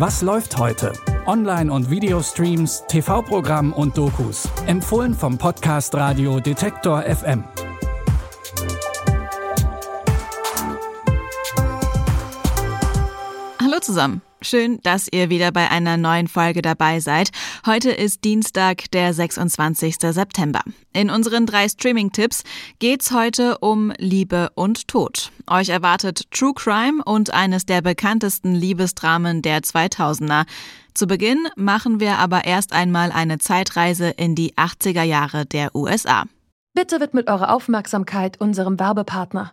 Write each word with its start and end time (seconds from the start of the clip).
Was 0.00 0.22
läuft 0.22 0.56
heute? 0.56 0.94
Online- 1.26 1.70
und 1.70 1.90
Videostreams, 1.90 2.84
TV-Programm 2.88 3.74
und 3.74 3.98
Dokus. 3.98 4.48
Empfohlen 4.66 5.12
vom 5.12 5.36
Podcast 5.36 5.94
Radio 5.94 6.40
Detektor 6.40 7.02
FM. 7.02 7.44
Hallo 13.60 13.78
zusammen. 13.82 14.22
Schön, 14.42 14.80
dass 14.82 15.06
ihr 15.12 15.28
wieder 15.28 15.52
bei 15.52 15.70
einer 15.70 15.98
neuen 15.98 16.26
Folge 16.26 16.62
dabei 16.62 17.00
seid. 17.00 17.28
Heute 17.66 17.90
ist 17.90 18.24
Dienstag, 18.24 18.90
der 18.90 19.12
26. 19.12 19.96
September. 20.00 20.60
In 20.94 21.10
unseren 21.10 21.44
drei 21.44 21.68
Streaming-Tipps 21.68 22.44
geht's 22.78 23.12
heute 23.12 23.58
um 23.58 23.92
Liebe 23.98 24.48
und 24.54 24.88
Tod. 24.88 25.30
Euch 25.46 25.68
erwartet 25.68 26.30
True 26.30 26.54
Crime 26.54 27.02
und 27.04 27.34
eines 27.34 27.66
der 27.66 27.82
bekanntesten 27.82 28.54
Liebesdramen 28.54 29.42
der 29.42 29.60
2000er. 29.60 30.46
Zu 30.94 31.06
Beginn 31.06 31.46
machen 31.56 32.00
wir 32.00 32.16
aber 32.16 32.46
erst 32.46 32.72
einmal 32.72 33.12
eine 33.12 33.38
Zeitreise 33.38 34.08
in 34.08 34.34
die 34.34 34.54
80er 34.54 35.02
Jahre 35.02 35.44
der 35.44 35.74
USA. 35.76 36.24
Bitte 36.72 36.98
widmet 36.98 37.28
eure 37.28 37.50
Aufmerksamkeit 37.52 38.40
unserem 38.40 38.80
Werbepartner. 38.80 39.52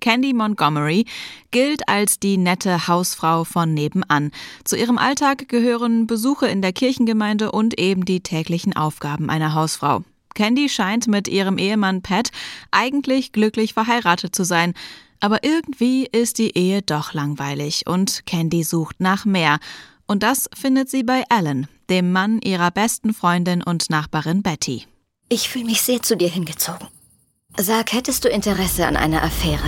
Candy 0.00 0.32
Montgomery 0.32 1.04
gilt 1.50 1.88
als 1.88 2.18
die 2.18 2.36
nette 2.36 2.88
Hausfrau 2.88 3.44
von 3.44 3.74
nebenan. 3.74 4.30
Zu 4.64 4.76
ihrem 4.76 4.98
Alltag 4.98 5.48
gehören 5.48 6.06
Besuche 6.06 6.46
in 6.46 6.62
der 6.62 6.72
Kirchengemeinde 6.72 7.52
und 7.52 7.78
eben 7.78 8.04
die 8.04 8.20
täglichen 8.20 8.74
Aufgaben 8.76 9.30
einer 9.30 9.54
Hausfrau. 9.54 10.02
Candy 10.34 10.68
scheint 10.68 11.08
mit 11.08 11.26
ihrem 11.26 11.58
Ehemann 11.58 12.02
Pat 12.02 12.30
eigentlich 12.70 13.32
glücklich 13.32 13.74
verheiratet 13.74 14.34
zu 14.34 14.44
sein. 14.44 14.74
Aber 15.20 15.42
irgendwie 15.42 16.06
ist 16.06 16.38
die 16.38 16.56
Ehe 16.56 16.82
doch 16.82 17.12
langweilig 17.12 17.86
und 17.86 18.24
Candy 18.24 18.62
sucht 18.62 19.00
nach 19.00 19.24
mehr. 19.24 19.58
Und 20.06 20.22
das 20.22 20.48
findet 20.54 20.88
sie 20.88 21.02
bei 21.02 21.24
Alan, 21.28 21.66
dem 21.90 22.12
Mann 22.12 22.40
ihrer 22.40 22.70
besten 22.70 23.12
Freundin 23.12 23.62
und 23.62 23.90
Nachbarin 23.90 24.42
Betty. 24.42 24.84
Ich 25.28 25.48
fühle 25.48 25.66
mich 25.66 25.82
sehr 25.82 26.02
zu 26.02 26.16
dir 26.16 26.28
hingezogen. 26.28 26.88
Sag, 27.60 27.92
hättest 27.92 28.24
du 28.24 28.28
Interesse 28.28 28.86
an 28.86 28.96
einer 28.96 29.20
Affäre? 29.20 29.58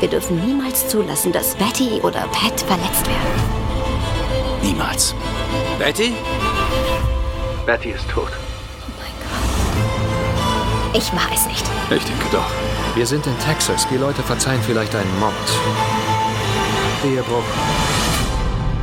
Wir 0.00 0.08
dürfen 0.08 0.40
niemals 0.46 0.88
zulassen, 0.88 1.30
dass 1.30 1.54
Betty 1.56 2.00
oder 2.00 2.26
Pat 2.28 2.58
verletzt 2.62 3.06
werden. 3.06 4.62
Niemals. 4.62 5.14
Betty? 5.78 6.14
Betty 7.66 7.90
ist 7.90 8.08
tot. 8.08 8.30
Oh 8.30 8.92
mein 8.98 9.12
Gott. 10.94 11.02
Ich 11.02 11.12
war 11.12 11.30
es 11.34 11.46
nicht. 11.46 11.66
Ich 11.90 12.04
denke 12.04 12.24
doch. 12.32 12.50
Wir 12.94 13.06
sind 13.06 13.26
in 13.26 13.38
Texas. 13.40 13.86
Die 13.90 13.98
Leute 13.98 14.22
verzeihen 14.22 14.62
vielleicht 14.62 14.94
einen 14.94 15.20
Mord. 15.20 15.34
Ehebruch. 17.04 17.44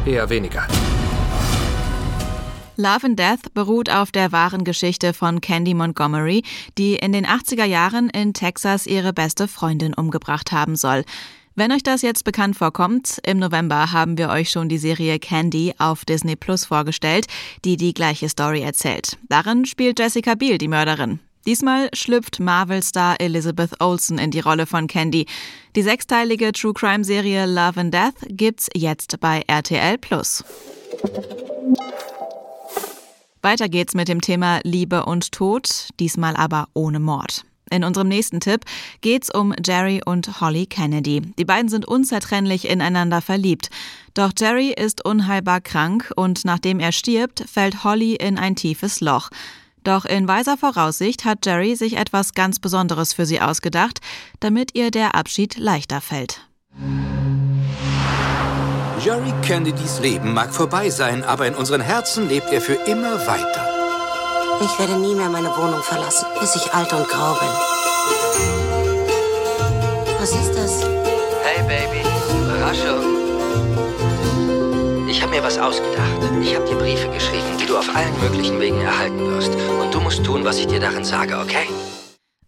Eher 0.06 0.30
weniger. 0.30 0.67
Love 2.80 3.08
and 3.08 3.19
Death 3.19 3.53
beruht 3.53 3.89
auf 3.89 4.13
der 4.13 4.31
wahren 4.31 4.63
Geschichte 4.63 5.12
von 5.13 5.41
Candy 5.41 5.73
Montgomery, 5.73 6.44
die 6.78 6.95
in 6.95 7.12
den 7.12 7.25
80er 7.25 7.66
Jahren 7.66 8.09
in 8.09 8.34
Texas 8.34 8.88
ihre 8.88 9.12
beste 9.12 9.50
Freundin 9.50 9.94
umgebracht 9.94 10.53
haben 10.53 10.78
soll. 10.78 11.03
Wenn 11.56 11.73
euch 11.73 11.84
das 11.84 12.03
jetzt 12.03 12.23
bekannt 12.23 12.56
vorkommt, 12.56 13.19
im 13.25 13.38
November 13.38 13.91
haben 13.91 14.17
wir 14.17 14.29
euch 14.29 14.50
schon 14.50 14.69
die 14.69 14.78
Serie 14.78 15.19
Candy 15.19 15.73
auf 15.78 16.06
Disney 16.06 16.38
Plus 16.38 16.63
vorgestellt, 16.63 17.25
die 17.66 17.75
die 17.75 17.94
gleiche 17.94 18.29
Story 18.29 18.62
erzählt. 18.62 19.17
Darin 19.28 19.66
spielt 19.66 20.00
Jessica 20.00 20.35
Biel 20.35 20.57
die 20.57 20.69
Mörderin. 20.69 21.19
Diesmal 21.46 21.90
schlüpft 21.91 22.40
Marvel-Star 22.40 23.19
Elizabeth 23.19 23.81
Olsen 23.81 24.17
in 24.19 24.31
die 24.31 24.40
Rolle 24.40 24.66
von 24.66 24.88
Candy. 24.88 25.25
Die 25.75 25.81
sechsteilige 25.81 26.53
True 26.53 26.73
Crime-Serie 26.73 27.46
Love 27.46 27.78
and 27.78 27.94
Death 27.94 28.25
gibt's 28.29 28.69
jetzt 28.73 29.19
bei 29.19 29.44
RTL 29.47 29.97
Plus. 29.97 30.46
Weiter 33.41 33.69
geht's 33.69 33.94
mit 33.94 34.07
dem 34.07 34.22
Thema 34.22 34.59
Liebe 34.63 35.05
und 35.05 35.31
Tod, 35.31 35.88
diesmal 36.00 36.35
aber 36.35 36.67
ohne 36.73 37.00
Mord. 37.00 37.45
In 37.72 37.83
unserem 37.83 38.07
nächsten 38.07 38.39
Tipp 38.39 38.66
geht's 39.01 39.33
um 39.33 39.53
Jerry 39.63 40.01
und 40.03 40.41
Holly 40.41 40.66
Kennedy. 40.66 41.22
Die 41.38 41.45
beiden 41.45 41.69
sind 41.69 41.88
unzertrennlich 41.88 42.67
ineinander 42.67 43.22
verliebt. 43.22 43.69
Doch 44.13 44.31
Jerry 44.38 44.73
ist 44.75 45.05
unheilbar 45.05 45.61
krank 45.61 46.11
und 46.16 46.45
nachdem 46.45 46.79
er 46.79 46.91
stirbt, 46.91 47.45
fällt 47.47 47.83
Holly 47.83 48.16
in 48.16 48.38
ein 48.38 48.55
tiefes 48.55 49.01
Loch. 49.01 49.29
Doch 49.83 50.05
in 50.05 50.28
weiser 50.28 50.57
Voraussicht 50.57 51.25
hat 51.25 51.45
Jerry 51.45 51.75
sich 51.75 51.95
etwas 51.95 52.33
ganz 52.33 52.59
Besonderes 52.59 53.13
für 53.13 53.25
sie 53.25 53.39
ausgedacht, 53.39 53.99
damit 54.39 54.75
ihr 54.75 54.91
der 54.91 55.16
Abschied 55.16 55.57
leichter 55.57 56.01
fällt. 56.01 56.48
Jerry 58.99 59.33
Kennedys 59.41 59.99
Leben 60.01 60.33
mag 60.33 60.53
vorbei 60.53 60.89
sein, 60.89 61.23
aber 61.23 61.47
in 61.47 61.55
unseren 61.55 61.79
Herzen 61.79 62.27
lebt 62.27 62.51
er 62.51 62.59
für 62.59 62.73
immer 62.73 63.25
weiter. 63.25 63.65
Ich 64.61 64.77
werde 64.77 64.99
nie 64.99 65.15
mehr 65.15 65.29
meine 65.29 65.47
Wohnung 65.55 65.81
verlassen, 65.81 66.27
bis 66.41 66.55
ich 66.57 66.73
alt 66.73 66.91
und 66.91 67.07
grau 67.07 67.33
bin. 67.35 67.49
Was 70.19 70.31
ist 70.31 70.53
das? 70.53 70.83
Hey 71.43 71.63
Baby, 71.65 72.05
Überraschung. 72.43 73.19
Ich 75.07 75.21
habe 75.21 75.31
mir 75.31 75.43
was 75.43 75.57
ausgedacht. 75.57 76.19
Ich 76.41 76.53
habe 76.53 76.66
dir 76.67 76.75
Briefe 76.75 77.07
geschrieben, 77.07 77.57
die 77.57 77.66
du 77.66 77.77
auf 77.77 77.87
allen 77.95 78.19
möglichen 78.19 78.59
Wegen 78.59 78.81
erhalten 78.81 79.19
wirst. 79.31 79.53
Und 79.81 79.93
du 79.93 80.01
musst 80.01 80.25
tun, 80.25 80.43
was 80.43 80.59
ich 80.59 80.67
dir 80.67 80.81
darin 80.81 81.05
sage, 81.05 81.37
okay? 81.37 81.67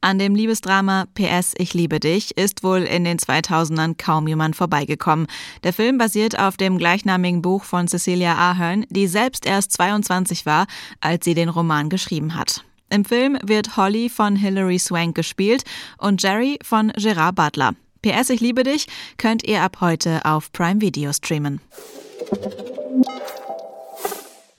An 0.04 0.18
dem 0.18 0.34
Liebesdrama 0.34 1.06
PS 1.14 1.54
Ich 1.60 1.76
liebe 1.76 2.00
dich 2.00 2.36
ist 2.36 2.64
wohl 2.64 2.80
in 2.80 3.04
den 3.04 3.20
2000ern 3.20 3.94
kaum 4.04 4.28
jemand 4.28 4.56
vorbeigekommen. 4.56 5.28
Der 5.64 5.74
Film 5.74 6.00
basiert 6.00 6.40
auf 6.40 6.58
dem 6.58 6.80
gleichnamigen 6.80 7.44
Buch 7.44 7.64
von 7.64 7.88
Cecilia 7.88 8.34
Ahern, 8.34 8.84
die 8.90 9.06
selbst 9.06 9.46
erst 9.46 9.74
22 9.74 10.48
war, 10.48 10.66
als 11.02 11.24
sie 11.24 11.36
den 11.36 11.50
Roman 11.50 11.90
geschrieben 11.90 12.34
hat. 12.36 12.66
Im 12.90 13.06
Film 13.06 13.38
wird 13.44 13.78
Holly 13.78 14.10
von 14.10 14.36
Hilary 14.36 14.80
Swank 14.80 15.16
gespielt 15.16 15.66
und 16.00 16.24
Jerry 16.24 16.58
von 16.64 16.92
Gerard 16.98 17.36
Butler. 17.36 17.76
PS 18.02 18.32
Ich 18.32 18.42
liebe 18.42 18.64
dich 18.64 18.88
könnt 19.18 19.44
ihr 19.44 19.62
ab 19.62 19.78
heute 19.82 20.26
auf 20.26 20.52
Prime 20.52 20.82
Video 20.82 21.14
streamen. 21.14 21.62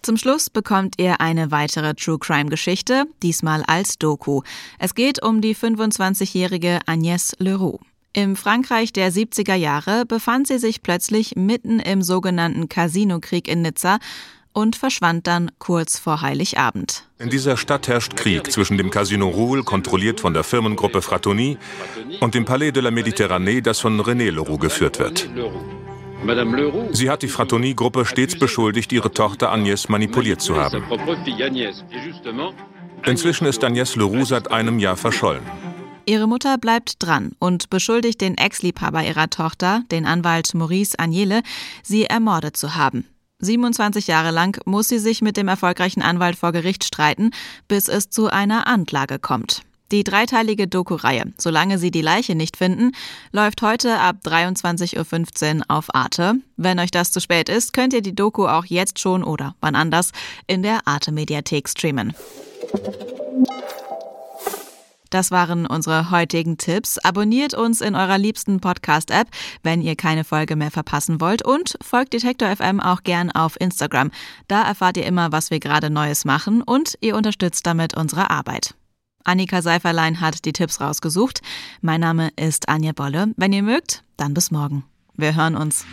Zum 0.03 0.17
Schluss 0.17 0.51
bekommt 0.51 0.97
ihr 0.99 1.21
eine 1.21 1.53
weitere 1.53 1.95
True 1.95 2.19
Crime 2.19 2.51
Geschichte, 2.51 3.05
diesmal 3.23 3.63
als 3.69 3.99
Doku. 3.99 4.43
Es 4.81 4.97
geht 4.97 5.23
um 5.23 5.41
die 5.41 5.55
25-jährige 5.55 6.81
Agnès 6.89 7.35
Leroux. 7.39 7.79
Im 8.13 8.35
Frankreich 8.35 8.93
der 8.93 9.13
70er 9.13 9.55
Jahre 9.55 10.05
befand 10.05 10.49
sie 10.49 10.59
sich 10.59 10.83
plötzlich 10.83 11.37
mitten 11.37 11.79
im 11.79 12.03
sogenannten 12.03 12.69
Casino-Krieg 12.69 13.47
in 13.47 13.63
Nizza 13.63 14.01
und 14.53 14.75
verschwand 14.75 15.29
dann 15.29 15.53
kurz 15.61 16.01
vor 16.01 16.21
Heiligabend. 16.21 17.07
In 17.21 17.31
dieser 17.31 17.57
Stadt 17.57 17.87
herrscht 17.87 18.17
Krieg 18.17 18.51
zwischen 18.51 18.79
dem 18.79 18.91
Casino 18.91 19.29
Roule, 19.29 19.63
kontrolliert 19.63 20.21
von 20.21 20.35
der 20.35 20.43
Firmengruppe 20.43 21.01
Fratoni, 21.01 21.59
und 22.21 22.35
dem 22.35 22.45
Palais 22.45 22.73
de 22.73 22.83
la 22.83 22.91
Méditerranée, 22.91 23.63
das 23.63 23.79
von 23.79 24.01
René 24.01 24.31
Leroux 24.31 24.59
geführt 24.59 24.99
wird. 24.99 25.29
Sie 26.93 27.11
hat 27.11 27.23
die 27.23 27.29
Fratoni-Gruppe 27.29 28.05
stets 28.05 28.39
beschuldigt, 28.39 28.93
ihre 28.93 29.13
Tochter 29.13 29.53
Agnès 29.53 29.91
manipuliert 29.91 30.41
zu 30.41 30.57
haben. 30.57 30.85
Inzwischen 33.05 33.47
ist 33.47 33.65
Agnès 33.65 33.99
Leroux 33.99 34.25
seit 34.25 34.51
einem 34.51 34.79
Jahr 34.79 34.97
verschollen. 34.97 35.43
Ihre 36.05 36.27
Mutter 36.27 36.59
bleibt 36.59 37.03
dran 37.03 37.33
und 37.39 37.71
beschuldigt 37.71 38.21
den 38.21 38.37
Ex-Liebhaber 38.37 39.05
ihrer 39.05 39.31
Tochter, 39.31 39.83
den 39.91 40.05
Anwalt 40.07 40.55
Maurice 40.55 40.99
Agnele, 40.99 41.43
sie 41.83 42.05
ermordet 42.05 42.57
zu 42.57 42.75
haben. 42.75 43.07
27 43.39 44.07
Jahre 44.07 44.31
lang 44.31 44.61
muss 44.65 44.89
sie 44.89 44.99
sich 44.99 45.23
mit 45.23 45.37
dem 45.37 45.49
erfolgreichen 45.49 46.03
Anwalt 46.03 46.37
vor 46.37 46.53
Gericht 46.53 46.85
streiten, 46.85 47.31
bis 47.67 47.89
es 47.89 48.09
zu 48.09 48.29
einer 48.29 48.67
Anklage 48.67 49.19
kommt. 49.19 49.63
Die 49.93 50.05
dreiteilige 50.05 50.67
Doku-Reihe 50.67 51.33
Solange 51.37 51.79
Sie 51.79 51.91
die 51.91 52.01
Leiche 52.01 52.35
nicht 52.35 52.57
finden, 52.57 52.93
läuft 53.31 53.61
heute 53.61 53.99
ab 53.99 54.17
23.15 54.25 55.59
Uhr 55.59 55.65
auf 55.69 55.95
Arte. 55.95 56.37
Wenn 56.57 56.79
euch 56.79 56.91
das 56.91 57.13
zu 57.13 57.21
spät 57.21 57.51
ist, 57.51 57.75
könnt 57.75 57.93
ihr 57.93 58.01
die 58.01 58.15
Doku 58.15 58.47
auch 58.47 58.65
jetzt 58.65 58.99
schon 58.99 59.23
oder 59.23 59.55
wann 59.61 59.75
anders 59.75 60.13
in 60.47 60.63
der 60.63 60.87
Arte-Mediathek 60.87 61.69
streamen. 61.69 62.15
Das 65.11 65.31
waren 65.31 65.67
unsere 65.67 66.11
heutigen 66.11 66.57
Tipps. 66.57 66.97
Abonniert 66.97 67.53
uns 67.53 67.83
in 67.83 67.95
eurer 67.95 68.17
liebsten 68.17 68.61
Podcast-App, 68.61 69.29
wenn 69.63 69.83
ihr 69.83 69.95
keine 69.95 70.25
Folge 70.25 70.57
mehr 70.57 70.71
verpassen 70.71 71.21
wollt 71.21 71.45
und 71.45 71.77
folgt 71.83 72.15
Detektor 72.15 72.49
FM 72.57 72.81
auch 72.81 73.03
gern 73.03 73.31
auf 73.31 73.61
Instagram. 73.61 74.11
Da 74.49 74.63
erfahrt 74.63 74.97
ihr 74.97 75.05
immer, 75.05 75.31
was 75.31 75.51
wir 75.51 75.61
gerade 75.61 75.91
Neues 75.91 76.25
machen 76.25 76.63
und 76.63 76.97
ihr 77.03 77.15
unterstützt 77.15 77.67
damit 77.67 77.95
unsere 77.95 78.31
Arbeit. 78.31 78.75
Annika 79.25 79.63
Seiferlein 79.63 80.21
hat 80.21 80.45
die 80.45 80.53
Tipps 80.53 80.81
rausgesucht. 80.81 81.41
Mein 81.81 82.01
Name 82.01 82.31
ist 82.37 82.69
Anja 82.69 82.93
Bolle. 82.93 83.33
Wenn 83.37 83.53
ihr 83.53 83.63
mögt, 83.63 84.05
dann 84.17 84.35
bis 84.35 84.51
morgen. 84.51 84.85
Wir 85.17 85.35
hören 85.37 85.57
uns. 85.57 85.85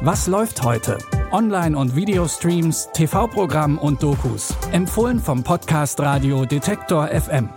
Was 0.00 0.26
läuft 0.26 0.62
heute? 0.62 0.98
Online- 1.30 1.78
und 1.78 1.96
Videostreams, 1.96 2.88
TV-Programm 2.92 3.78
und 3.78 4.02
Dokus. 4.02 4.54
Empfohlen 4.72 5.18
vom 5.20 5.42
Podcast 5.42 6.00
Radio 6.00 6.44
Detektor 6.44 7.08
FM. 7.08 7.48